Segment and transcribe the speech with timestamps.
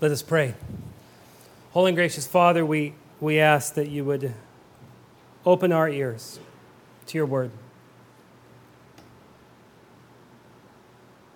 [0.00, 0.54] Let us pray.
[1.72, 4.32] Holy and gracious Father, we, we ask that you would
[5.44, 6.38] open our ears
[7.06, 7.50] to your word.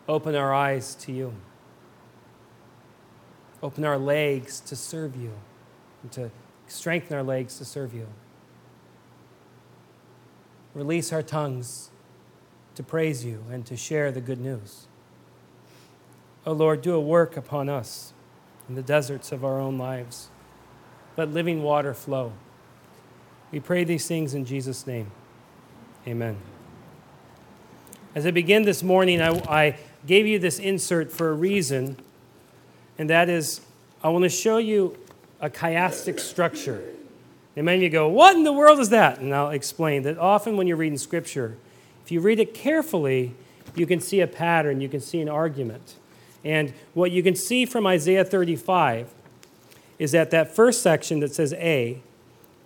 [0.09, 1.35] Open our eyes to you.
[3.65, 5.33] Open our legs to serve you
[6.05, 6.31] and to
[6.69, 8.07] strengthen our legs to serve you.
[10.73, 11.91] Release our tongues
[12.77, 14.87] to praise you and to share the good news.
[16.47, 18.12] O oh Lord, do a work upon us
[18.73, 20.31] in the deserts of our own lives.
[21.19, 22.33] Let living water flow.
[23.51, 25.11] We pray these things in Jesus' name.
[26.07, 26.39] Amen.
[28.15, 29.77] As I begin this morning, I, I
[30.07, 31.99] gave you this insert for a reason,
[32.97, 33.61] and that is
[34.03, 34.97] I want to show you
[35.39, 36.83] a chiastic structure.
[37.55, 39.19] And of you go, What in the world is that?
[39.19, 41.59] And I'll explain that often when you're reading scripture,
[42.03, 43.35] if you read it carefully,
[43.75, 45.97] you can see a pattern, you can see an argument.
[46.45, 49.13] And what you can see from Isaiah 35
[49.99, 52.01] is that that first section that says A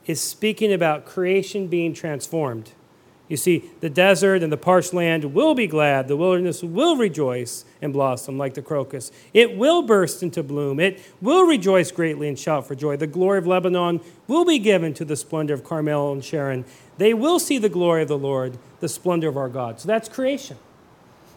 [0.06, 2.72] is speaking about creation being transformed.
[3.28, 6.06] You see, the desert and the parched land will be glad.
[6.06, 9.10] The wilderness will rejoice and blossom like the crocus.
[9.34, 10.78] It will burst into bloom.
[10.78, 12.97] It will rejoice greatly and shout for joy.
[12.97, 16.64] The glory of Lebanon will be given to the splendor of Carmel and Sharon.
[16.98, 19.80] They will see the glory of the Lord, the splendor of our God.
[19.80, 20.56] So that's creation.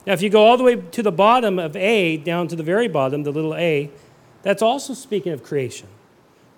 [0.10, 2.64] Now, if you go all the way to the bottom of A, down to the
[2.64, 3.92] very bottom, the little a,
[4.42, 5.88] that's also speaking of creation.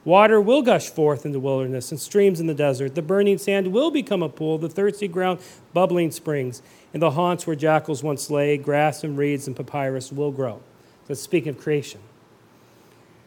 [0.06, 2.96] Water will gush forth in the wilderness and streams in the desert.
[2.96, 5.42] The burning sand will become a pool, the thirsty ground,
[5.74, 6.62] bubbling springs.
[6.94, 10.62] In the haunts where jackals once lay, grass and reeds and papyrus will grow.
[11.08, 12.00] That's speaking of creation.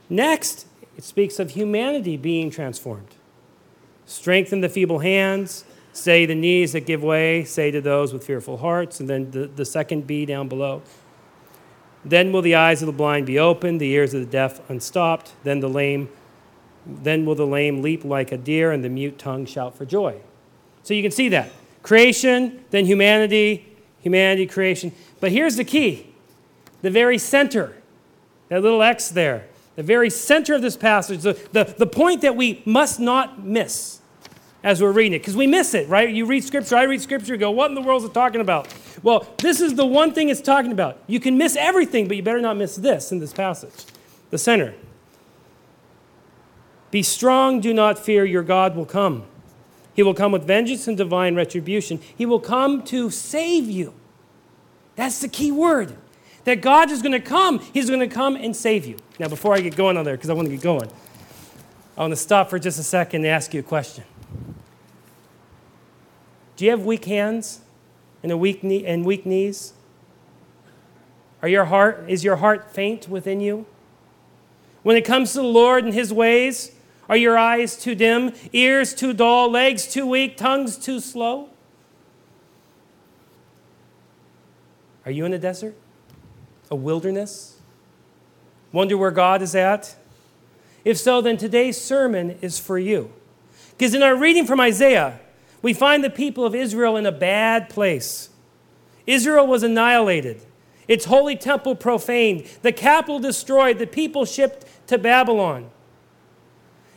[0.08, 0.66] Next,
[0.96, 3.14] it speaks of humanity being transformed.
[4.06, 8.56] Strengthen the feeble hands, Say the knees that give way, say to those with fearful
[8.56, 8.98] hearts.
[8.98, 10.82] And then the, the second B down below.
[12.04, 15.32] Then will the eyes of the blind be opened, the ears of the deaf unstopped.
[15.44, 16.08] Then the lame,
[16.84, 20.20] then will the lame leap like a deer, and the mute tongue shout for joy.
[20.82, 21.50] So you can see that.
[21.82, 24.92] Creation, then humanity, humanity, creation.
[25.20, 26.08] But here's the key
[26.82, 27.76] the very center,
[28.48, 29.46] that little X there,
[29.76, 34.00] the very center of this passage, the, the, the point that we must not miss
[34.64, 36.08] as we're reading it because we miss it, right?
[36.08, 38.66] You read scripture, I read scripture, go, what in the world is it talking about?
[39.02, 40.98] Well, this is the one thing it's talking about.
[41.06, 43.84] You can miss everything, but you better not miss this in this passage
[44.30, 44.74] the center.
[46.90, 49.26] Be strong, do not fear, your God will come.
[49.94, 52.00] He will come with vengeance and divine retribution.
[52.16, 53.94] He will come to save you.
[54.96, 55.96] That's the key word.
[56.44, 57.60] That God is going to come.
[57.72, 58.96] He's going to come and save you.
[59.18, 60.90] Now, before I get going on there, because I want to get going,
[61.96, 64.04] I want to stop for just a second and ask you a question.
[66.56, 67.60] Do you have weak hands
[68.22, 69.72] and, a weak knee, and weak knees?
[71.42, 73.66] Are your heart, is your heart faint within you?
[74.82, 76.72] When it comes to the Lord and His ways,
[77.08, 81.50] are your eyes too dim, ears too dull, legs too weak, tongues too slow?
[85.04, 85.74] Are you in a desert?
[86.70, 87.58] A wilderness?
[88.72, 89.96] Wonder where God is at?
[90.84, 93.12] If so, then today's sermon is for you.
[93.76, 95.20] Because in our reading from Isaiah,
[95.64, 98.28] we find the people of Israel in a bad place.
[99.06, 100.42] Israel was annihilated,
[100.86, 105.70] its holy temple profaned, the capital destroyed, the people shipped to Babylon.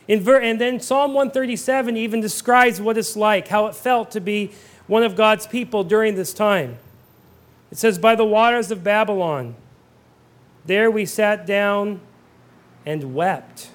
[0.06, 4.50] Ver- and then Psalm 137 even describes what it's like, how it felt to be
[4.86, 6.76] one of God's people during this time.
[7.72, 9.54] It says, By the waters of Babylon,
[10.66, 12.02] there we sat down
[12.84, 13.70] and wept.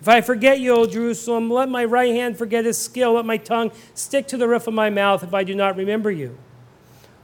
[0.00, 3.36] If I forget you, O Jerusalem, let my right hand forget his skill, let my
[3.36, 6.38] tongue stick to the roof of my mouth if I do not remember you.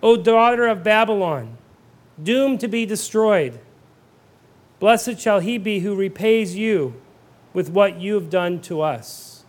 [0.02, 1.56] O daughter of Babylon,
[2.22, 3.58] doomed to be destroyed,
[4.78, 7.00] blessed shall he be who repays you
[7.54, 9.44] with what you have done to us.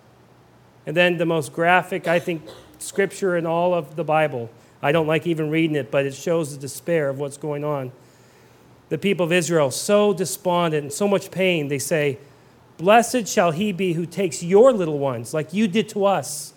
[0.85, 2.43] And then the most graphic, I think,
[2.79, 4.49] scripture in all of the Bible.
[4.81, 7.91] I don't like even reading it, but it shows the despair of what's going on.
[8.87, 12.19] The people of Israel, so despondent and so much pain, they say,
[12.77, 16.53] Blessed shall he be who takes your little ones, like you did to us,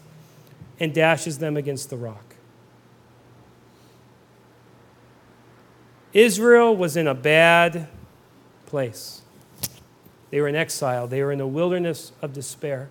[0.78, 2.37] and dashes them against the rock.
[6.12, 7.88] Israel was in a bad
[8.67, 9.22] place.
[10.31, 12.88] They were in exile, they were in a wilderness of despair.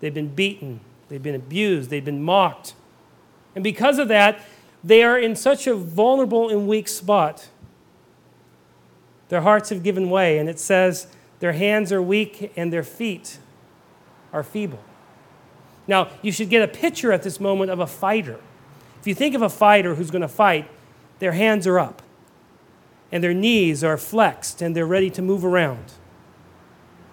[0.00, 2.74] They've been beaten, they've been abused, they've been mocked.
[3.54, 4.40] And because of that,
[4.82, 7.48] they are in such a vulnerable and weak spot.
[9.28, 11.08] Their hearts have given way, and it says
[11.40, 13.38] their hands are weak and their feet
[14.32, 14.82] are feeble.
[15.86, 18.40] Now, you should get a picture at this moment of a fighter.
[19.00, 20.68] If you think of a fighter who's going to fight,
[21.18, 22.02] their hands are up.
[23.12, 25.92] and their knees are flexed and they're ready to move around.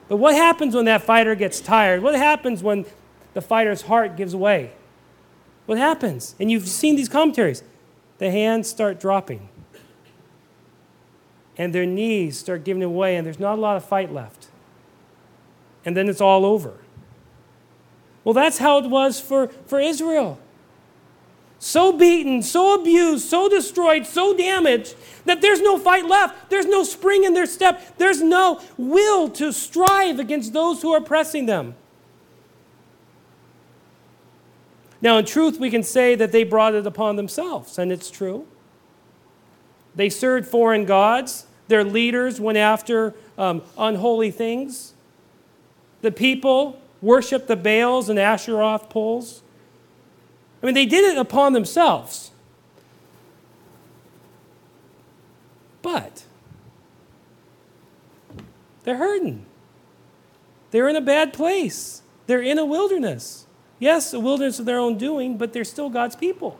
[0.07, 2.01] But what happens when that fighter gets tired?
[2.03, 2.85] What happens when
[3.33, 4.71] the fighter's heart gives way?
[5.65, 6.35] What happens?
[6.39, 7.63] And you've seen these commentaries.
[8.17, 9.49] The hands start dropping,
[11.57, 14.47] and their knees start giving away, and there's not a lot of fight left.
[15.85, 16.79] And then it's all over.
[18.23, 20.39] Well, that's how it was for, for Israel
[21.63, 26.49] so beaten, so abused, so destroyed, so damaged that there's no fight left.
[26.49, 27.97] There's no spring in their step.
[27.97, 31.75] There's no will to strive against those who are pressing them.
[35.01, 38.45] Now, in truth, we can say that they brought it upon themselves, and it's true.
[39.95, 44.93] They served foreign gods, their leaders went after um, unholy things.
[46.01, 49.41] The people worshiped the Baals and Asheroth poles.
[50.61, 52.31] I mean, they did it upon themselves.
[55.81, 56.23] But
[58.83, 59.45] they're hurting.
[60.71, 62.01] They're in a bad place.
[62.27, 63.45] They're in a wilderness.
[63.79, 66.57] Yes, a wilderness of their own doing, but they're still God's people.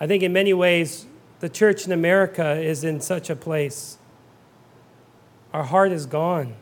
[0.00, 1.04] I think in many ways,
[1.40, 3.98] the church in America is in such a place.
[5.52, 6.54] Our heart is gone.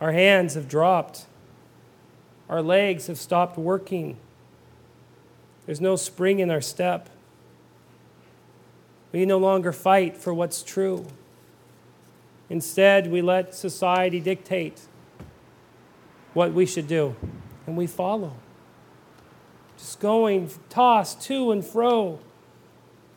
[0.00, 1.26] Our hands have dropped.
[2.48, 4.16] Our legs have stopped working.
[5.66, 7.08] There's no spring in our step.
[9.12, 11.06] We no longer fight for what's true.
[12.48, 14.80] Instead, we let society dictate
[16.34, 17.14] what we should do,
[17.66, 18.34] and we follow.
[19.82, 22.20] Just going tossed to and fro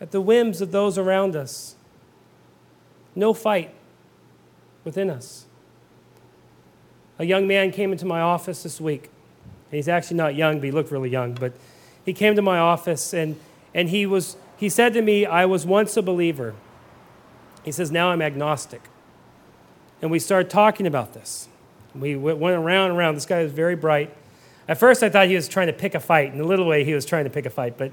[0.02, 1.76] at the whims of those around us.
[3.14, 3.72] No fight
[4.84, 5.46] within us.
[7.20, 9.12] A young man came into my office this week.
[9.70, 11.36] He's actually not young, but he looked really young.
[11.36, 11.54] But
[12.04, 13.40] he came to my office and,
[13.76, 16.56] and he, was, he said to me, I was once a believer.
[17.62, 18.82] He says, Now I'm agnostic.
[20.02, 21.48] And we started talking about this.
[21.94, 23.14] We went around and around.
[23.14, 24.12] This guy was very bright.
[24.68, 26.34] At first, I thought he was trying to pick a fight.
[26.34, 27.78] In a little way, he was trying to pick a fight.
[27.78, 27.92] But,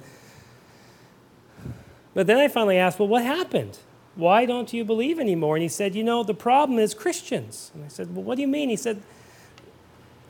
[2.15, 3.79] but then I finally asked, Well, what happened?
[4.15, 5.57] Why don't you believe anymore?
[5.57, 7.71] And he said, You know, the problem is Christians.
[7.75, 8.69] And I said, Well, what do you mean?
[8.69, 9.03] He said,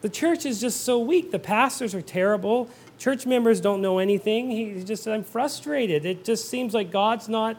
[0.01, 1.31] The church is just so weak.
[1.31, 2.69] The pastors are terrible.
[2.99, 4.51] Church members don't know anything.
[4.51, 6.05] He just said, I'm frustrated.
[6.05, 7.57] It just seems like God's not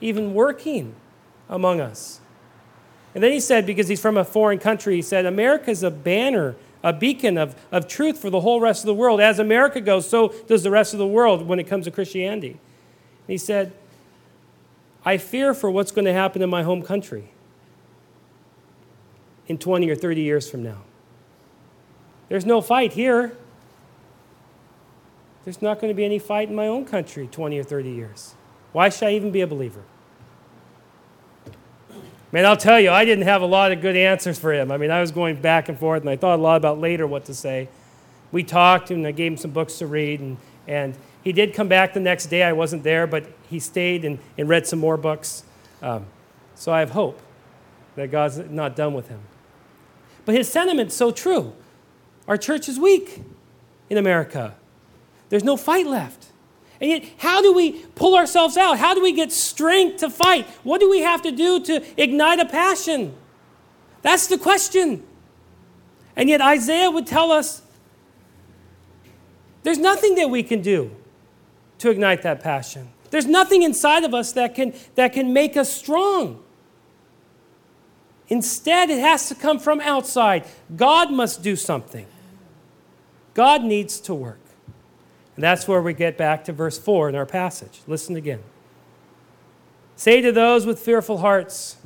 [0.00, 0.94] even working
[1.48, 2.20] among us.
[3.14, 5.90] And then he said, because he's from a foreign country, he said, America is a
[5.90, 9.20] banner, a beacon of, of truth for the whole rest of the world.
[9.20, 12.50] As America goes, so does the rest of the world when it comes to Christianity.
[12.50, 13.72] And he said,
[15.04, 17.30] I fear for what's going to happen in my home country
[19.46, 20.82] in 20 or 30 years from now.
[22.28, 23.36] There's no fight here.
[25.44, 28.34] There's not going to be any fight in my own country 20 or 30 years.
[28.72, 29.82] Why should I even be a believer?
[32.36, 34.70] Man, I'll tell you, I didn't have a lot of good answers for him.
[34.70, 37.06] I mean, I was going back and forth, and I thought a lot about later
[37.06, 37.66] what to say.
[38.30, 40.36] We talked, and I gave him some books to read, and,
[40.68, 40.94] and
[41.24, 42.42] he did come back the next day.
[42.42, 45.44] I wasn't there, but he stayed and, and read some more books.
[45.80, 46.04] Um,
[46.54, 47.22] so I have hope
[47.94, 49.20] that God's not done with him.
[50.26, 51.54] But his sentiment's so true.
[52.28, 53.22] Our church is weak
[53.88, 54.56] in America.
[55.30, 56.26] There's no fight left.
[56.80, 58.78] And yet, how do we pull ourselves out?
[58.78, 60.46] How do we get strength to fight?
[60.62, 63.14] What do we have to do to ignite a passion?
[64.02, 65.02] That's the question.
[66.14, 67.62] And yet, Isaiah would tell us
[69.62, 70.90] there's nothing that we can do
[71.78, 72.88] to ignite that passion.
[73.10, 76.42] There's nothing inside of us that can, that can make us strong.
[78.28, 80.44] Instead, it has to come from outside.
[80.74, 82.06] God must do something.
[83.34, 84.40] God needs to work.
[85.36, 87.82] And that's where we get back to verse 4 in our passage.
[87.86, 88.42] Listen again.
[89.94, 91.76] Say to those with fearful hearts,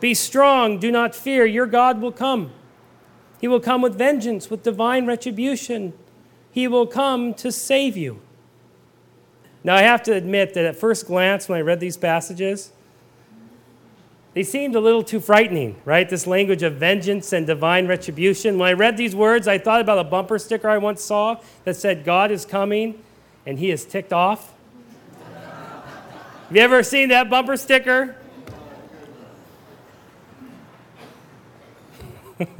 [0.00, 2.52] Be strong, do not fear, your God will come.
[3.40, 5.92] He will come with vengeance, with divine retribution.
[6.50, 8.20] He will come to save you.
[9.62, 12.72] Now, I have to admit that at first glance, when I read these passages,
[14.36, 16.06] they seemed a little too frightening, right?
[16.06, 18.58] This language of vengeance and divine retribution.
[18.58, 21.74] When I read these words, I thought about a bumper sticker I once saw that
[21.74, 23.02] said, God is coming
[23.46, 24.52] and he is ticked off.
[25.22, 28.14] Have you ever seen that bumper sticker?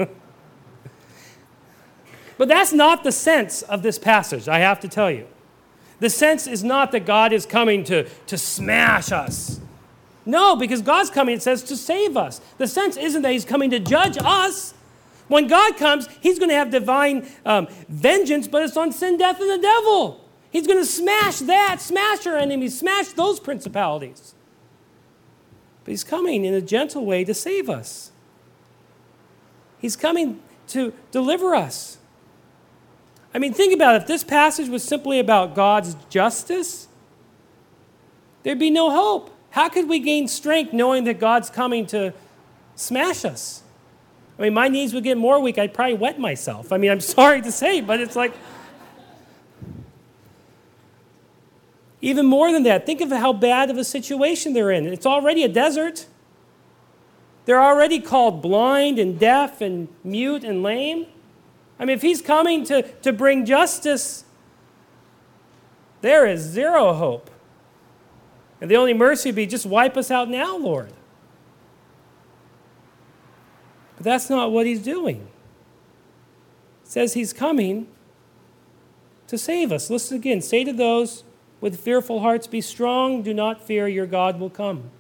[2.39, 5.27] but that's not the sense of this passage, I have to tell you.
[6.01, 9.61] The sense is not that God is coming to, to smash us.
[10.27, 12.41] No, because God's coming, it says, to save us.
[12.59, 14.75] The sense isn't that He's coming to judge us.
[15.29, 19.41] When God comes, He's going to have divine um, vengeance, but it's on sin, death,
[19.41, 20.25] and the devil.
[20.51, 24.35] He's going to smash that, smash our enemies, smash those principalities.
[25.85, 28.11] But He's coming in a gentle way to save us.
[29.79, 31.99] He's coming to deliver us.
[33.33, 34.03] I mean, think about it.
[34.03, 36.89] If this passage was simply about God's justice,
[38.43, 39.36] there'd be no hope.
[39.57, 42.13] How could we gain strength knowing that God's coming to
[42.75, 43.63] smash us?
[44.39, 45.57] I mean, my knees would get more weak.
[45.57, 46.75] I'd probably wet myself.
[46.75, 48.35] I mean, I'm sorry to say, but it's like.
[52.03, 54.85] Even more than that, think of how bad of a situation they're in.
[54.85, 56.05] It's already a desert.
[57.47, 61.07] They're already called blind and deaf and mute and lame.
[61.79, 64.27] I mean, if he's coming to, to bring justice,
[66.03, 67.31] there is zero hope.
[68.61, 70.93] And the only mercy would be just wipe us out now, Lord.
[73.97, 75.29] But that's not what he's doing.
[76.85, 77.89] It says he's coming
[79.27, 79.91] to save us.
[79.91, 80.41] Listen again.
[80.41, 81.25] Say to those
[81.61, 84.91] with fearful hearts, Be strong, do not fear, your God will come.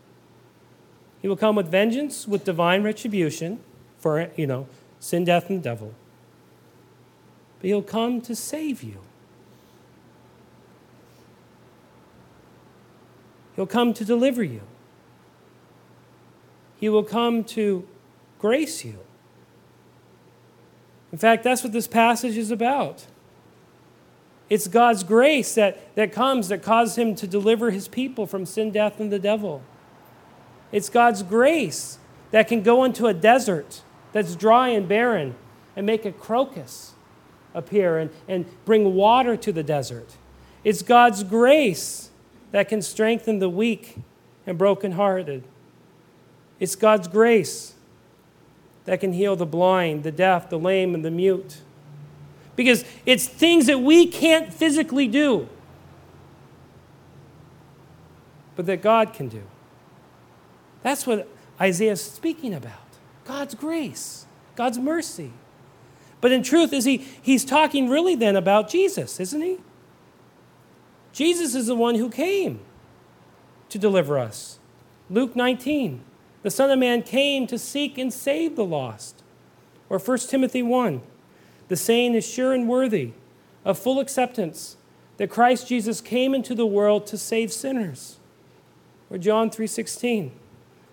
[1.23, 3.61] He will come with vengeance, with divine retribution
[3.99, 4.69] for, you know,
[5.01, 5.95] sin, death, and the devil.
[7.59, 9.01] But he'll come to save you.
[13.57, 14.61] He'll come to deliver you.
[16.79, 17.89] He will come to
[18.39, 18.99] grace you.
[21.11, 23.07] In fact, that's what this passage is about.
[24.51, 28.71] It's God's grace that, that comes that causes him to deliver his people from sin,
[28.71, 29.63] death, and the devil.
[30.71, 31.99] It's God's grace
[32.31, 33.83] that can go into a desert
[34.13, 35.35] that's dry and barren
[35.75, 36.93] and make a crocus
[37.55, 40.17] appear and, and bring water to the desert.
[40.63, 42.11] It's God's grace
[42.53, 43.97] that can strengthen the weak
[44.47, 45.45] and brokenhearted.
[46.59, 47.75] It's God's grace
[48.85, 51.59] that can heal the blind, the deaf, the lame, and the mute.
[52.55, 55.49] Because it's things that we can't physically do,
[58.55, 59.43] but that God can do.
[60.83, 61.29] That's what
[61.61, 62.73] Isaiah is speaking about
[63.25, 64.25] God's grace,
[64.55, 65.33] God's mercy.
[66.21, 69.59] But in truth, is he, he's talking really then about Jesus, isn't he?
[71.17, 72.61] Jesus is the one who came
[73.71, 74.59] to deliver us.
[75.09, 76.03] Luke 19.
[76.43, 79.23] The Son of Man came to seek and save the lost.
[79.89, 81.01] Or 1 Timothy 1.
[81.69, 83.13] The saying is sure and worthy
[83.65, 84.77] of full acceptance
[85.17, 88.19] that Christ Jesus came into the world to save sinners.
[89.09, 90.33] Or John 3:16.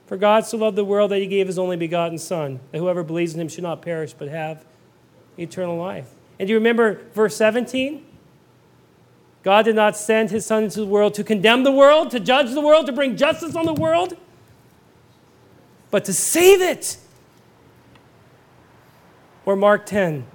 [0.05, 3.03] For God so loved the world that he gave his only begotten son, that whoever
[3.03, 4.63] believes in him should not perish but have
[5.37, 6.15] eternal life.
[6.39, 8.05] And do you remember verse 17?
[9.43, 12.51] God did not send his son into the world to condemn the world, to judge
[12.51, 14.15] the world, to bring justice on the world,
[15.91, 16.97] but to save it.
[19.45, 20.25] Or Mark 10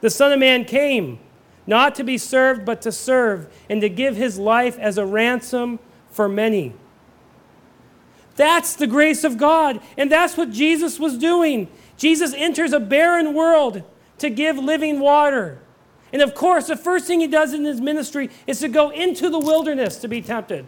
[0.00, 1.20] The Son of Man came
[1.68, 5.78] not to be served, but to serve, and to give his life as a ransom
[6.10, 6.72] for many.
[8.36, 11.68] That's the grace of God, and that's what Jesus was doing.
[11.96, 13.82] Jesus enters a barren world
[14.18, 15.60] to give living water.
[16.12, 19.28] And of course, the first thing he does in his ministry is to go into
[19.28, 20.66] the wilderness to be tempted,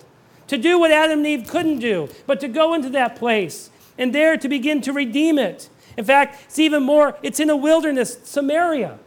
[0.48, 4.14] to do what Adam and Eve couldn't do, but to go into that place and
[4.14, 5.68] there to begin to redeem it.
[5.96, 8.98] In fact, it's even more, it's in a wilderness, Samaria,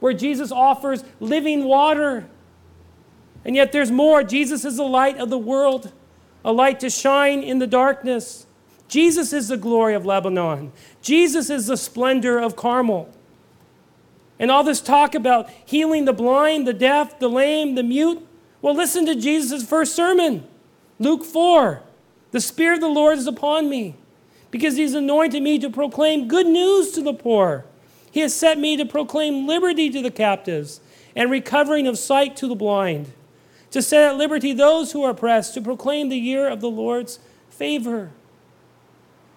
[0.00, 2.26] where Jesus offers living water.
[3.44, 4.22] And yet there's more.
[4.22, 5.92] Jesus is the light of the world,
[6.44, 8.46] a light to shine in the darkness.
[8.88, 10.72] Jesus is the glory of Lebanon.
[11.00, 13.12] Jesus is the splendor of Carmel.
[14.42, 18.26] And all this talk about healing the blind, the deaf, the lame, the mute.
[18.60, 20.44] Well, listen to Jesus' first sermon,
[20.98, 21.80] Luke 4.
[22.32, 23.94] The Spirit of the Lord is upon me
[24.50, 27.64] because he's anointed me to proclaim good news to the poor.
[28.10, 30.80] He has set me to proclaim liberty to the captives
[31.14, 33.12] and recovering of sight to the blind,
[33.70, 37.20] to set at liberty those who are oppressed, to proclaim the year of the Lord's
[37.48, 38.10] favor.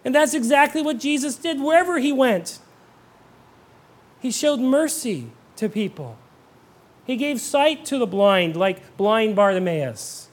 [0.04, 2.58] And that's exactly what Jesus did wherever he went.
[4.26, 6.18] He showed mercy to people.
[7.06, 10.30] He gave sight to the blind, like blind Bartimaeus.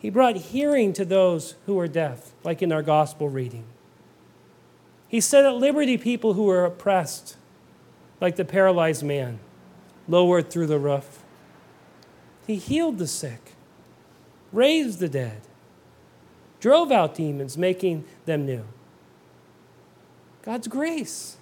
[0.00, 3.62] He brought hearing to those who were deaf, like in our gospel reading.
[5.06, 7.36] He set at liberty people who were oppressed,
[8.20, 9.38] like the paralyzed man,
[10.08, 11.22] lowered through the roof.
[12.44, 13.52] He healed the sick,
[14.50, 15.42] raised the dead,
[16.58, 18.64] drove out demons, making them new.
[20.44, 21.38] God's grace.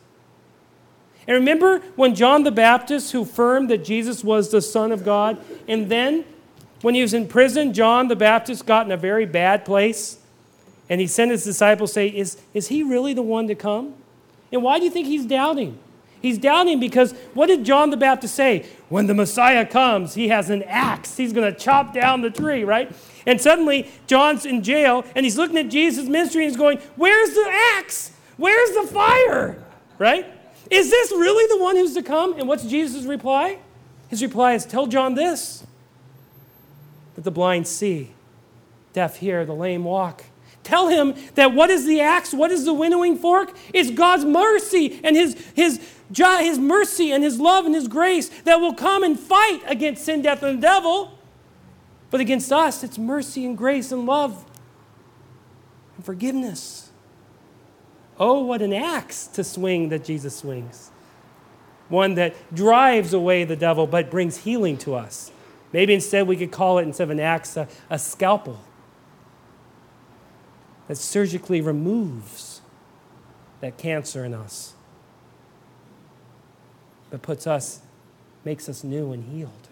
[1.27, 5.39] And remember when John the Baptist, who affirmed that Jesus was the Son of God,
[5.67, 6.25] and then
[6.83, 10.19] when he was in prison, John the Baptist got in a very bad place,
[10.89, 13.95] and he sent his disciples say, is, is he really the one to come?
[14.53, 15.79] And why do you think he's doubting?
[16.21, 18.67] He's doubting because what did John the Baptist say?
[18.89, 21.17] When the Messiah comes, he has an axe.
[21.17, 22.93] He's going to chop down the tree, right?
[23.27, 27.31] And suddenly, John's in jail and he's looking at Jesus' ministry and he's going, Where's
[27.31, 28.13] the axe?
[28.43, 29.63] Where's the fire?
[29.99, 30.27] Right?
[30.69, 32.37] Is this really the one who's to come?
[32.41, 33.59] And what's Jesus' reply?
[34.09, 35.65] His reply is, Tell John this
[37.15, 38.11] that the blind see,
[38.95, 40.25] deaf hear, the lame walk.
[40.65, 42.35] Tell him that what is the axe?
[42.35, 43.57] What is the winnowing fork?
[43.73, 45.81] It's God's mercy and his, his,
[46.13, 50.21] his mercy and his love and his grace that will come and fight against sin,
[50.21, 51.17] death, and the devil.
[52.11, 54.45] But against us, it's mercy and grace and love
[55.97, 56.89] and forgiveness.
[58.19, 60.91] Oh, what an axe to swing that Jesus swings.
[61.89, 65.31] One that drives away the devil but brings healing to us.
[65.73, 68.61] Maybe instead we could call it, instead of an axe, a, a scalpel
[70.89, 72.61] that surgically removes
[73.61, 74.75] that cancer in us,
[77.11, 77.81] but puts us,
[78.45, 79.69] makes us new and healed.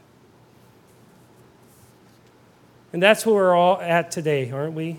[2.93, 4.99] And that's where we're all at today, aren't we?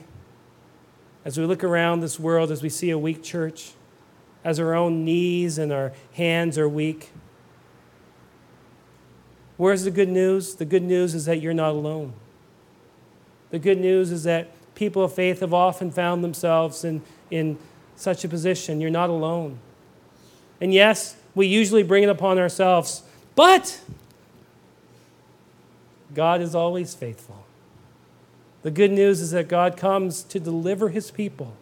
[1.24, 3.74] As we look around this world, as we see a weak church,
[4.44, 7.12] as our own knees and our hands are weak.
[9.58, 10.56] Where's the good news?
[10.56, 12.14] The good news is that you're not alone.
[13.52, 17.60] The good news is that people of faith have often found themselves in, in
[17.96, 18.82] such a position.
[18.82, 19.60] You're not alone.
[20.60, 23.04] And yes, we usually bring it upon ourselves,
[23.36, 23.80] but
[26.14, 27.46] God is always faithful.
[28.64, 31.54] The good news is that God comes to deliver his people.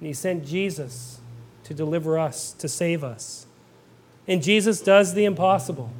[0.00, 1.20] And he sent Jesus
[1.64, 3.46] to deliver us, to save us.
[4.28, 5.90] And Jesus does the impossible.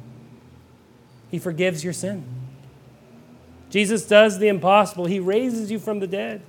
[1.29, 2.23] He forgives your sin.
[3.69, 5.05] Jesus does the impossible.
[5.05, 6.41] He raises you from the dead.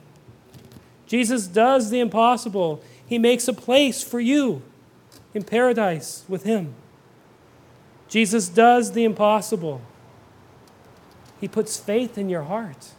[1.07, 2.83] Jesus does the impossible.
[3.07, 4.63] He makes a place for you
[5.35, 6.75] in paradise with Him.
[8.09, 9.81] Jesus does the impossible.
[11.41, 12.93] He puts faith in your heart.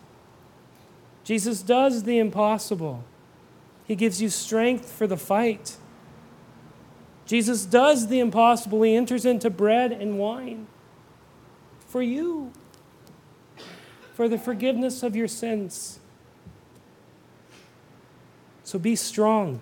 [1.30, 3.04] Jesus does the impossible.
[3.86, 5.78] He gives you strength for the fight.
[7.28, 8.82] Jesus does the impossible.
[8.82, 10.66] He enters into bread and wine
[11.88, 12.52] for you
[14.16, 16.00] for the forgiveness of your sins.
[18.64, 19.60] So be strong.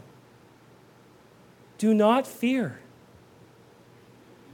[1.77, 2.79] Do not fear.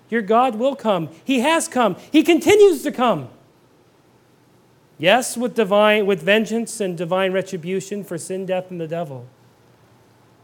[0.10, 1.10] Your God will come.
[1.24, 1.96] He has come.
[2.12, 3.30] He continues to come.
[4.98, 9.28] Yes, with divine with vengeance and divine retribution for sin, death, and the devil.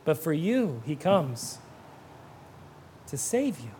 [0.05, 1.59] But for you, he comes
[3.07, 3.71] to save you.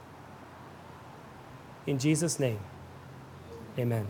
[1.88, 2.60] In Jesus' name,
[3.78, 4.08] amen.